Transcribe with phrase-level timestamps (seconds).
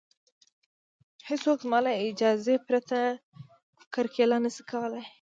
[1.27, 2.97] هېڅوک زما له اجازې پرته
[3.93, 5.03] کرکیله نشي کولی